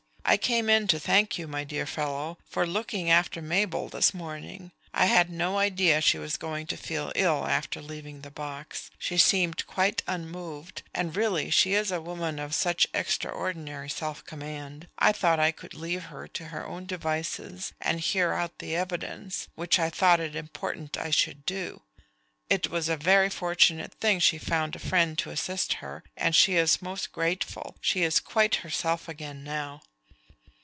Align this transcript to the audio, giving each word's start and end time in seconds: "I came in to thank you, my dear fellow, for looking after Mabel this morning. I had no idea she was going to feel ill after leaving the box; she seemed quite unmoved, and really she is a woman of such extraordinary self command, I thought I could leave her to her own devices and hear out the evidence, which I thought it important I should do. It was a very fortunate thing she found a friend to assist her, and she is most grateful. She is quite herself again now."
"I 0.23 0.37
came 0.37 0.69
in 0.69 0.87
to 0.89 0.99
thank 0.99 1.37
you, 1.37 1.45
my 1.45 1.65
dear 1.65 1.85
fellow, 1.85 2.37
for 2.47 2.65
looking 2.65 3.09
after 3.11 3.41
Mabel 3.41 3.89
this 3.89 4.13
morning. 4.13 4.71
I 4.93 5.07
had 5.07 5.29
no 5.29 5.57
idea 5.57 5.99
she 5.99 6.17
was 6.17 6.37
going 6.37 6.67
to 6.67 6.77
feel 6.77 7.11
ill 7.15 7.45
after 7.45 7.81
leaving 7.81 8.21
the 8.21 8.31
box; 8.31 8.89
she 8.97 9.17
seemed 9.17 9.67
quite 9.67 10.03
unmoved, 10.07 10.83
and 10.93 11.17
really 11.17 11.49
she 11.49 11.73
is 11.73 11.91
a 11.91 11.99
woman 11.99 12.39
of 12.39 12.55
such 12.55 12.87
extraordinary 12.93 13.89
self 13.89 14.23
command, 14.23 14.87
I 14.97 15.11
thought 15.11 15.37
I 15.37 15.51
could 15.51 15.73
leave 15.73 16.03
her 16.05 16.29
to 16.29 16.45
her 16.45 16.65
own 16.65 16.85
devices 16.85 17.73
and 17.81 17.99
hear 17.99 18.31
out 18.31 18.59
the 18.59 18.73
evidence, 18.73 19.49
which 19.55 19.79
I 19.79 19.89
thought 19.89 20.21
it 20.21 20.33
important 20.35 20.95
I 20.95 21.09
should 21.09 21.45
do. 21.45 21.81
It 22.49 22.69
was 22.69 22.87
a 22.87 22.95
very 22.95 23.29
fortunate 23.29 23.95
thing 23.95 24.19
she 24.21 24.37
found 24.37 24.77
a 24.77 24.79
friend 24.79 25.17
to 25.17 25.29
assist 25.31 25.73
her, 25.81 26.05
and 26.15 26.33
she 26.33 26.55
is 26.55 26.81
most 26.81 27.11
grateful. 27.11 27.75
She 27.81 28.03
is 28.03 28.21
quite 28.21 28.55
herself 28.63 29.09
again 29.09 29.43
now." 29.43 29.81